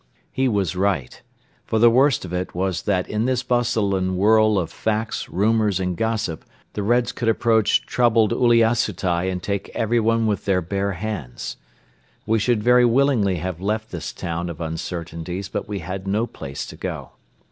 [0.31, 1.21] He was right;
[1.63, 5.79] for the worst of it was that in this bustle and whirl of facts, rumours
[5.79, 6.43] and gossip
[6.73, 11.57] the Reds could approach troubled Uliassutai and take everyone with their bare hands.
[12.25, 16.65] We should very willingly have left this town of uncertainties but we had no place
[16.65, 17.11] to go.